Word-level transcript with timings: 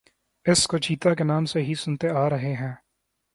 اس 0.45 0.61
کو 0.67 0.77
چیتا 0.77 1.13
کے 1.13 1.23
نام 1.23 1.45
سے 1.51 1.59
ہی 1.61 1.73
سنتے 1.83 2.09
آرہے 2.23 2.53
ہیں 2.53 2.73